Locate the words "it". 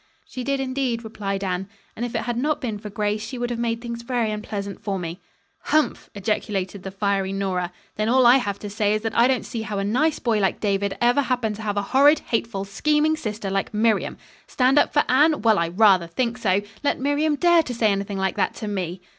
2.15-2.21